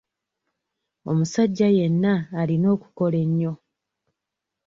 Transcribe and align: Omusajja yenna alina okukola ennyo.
Omusajja 1.09 1.67
yenna 1.77 2.13
alina 2.39 2.67
okukola 2.75 3.17
ennyo. 3.25 3.53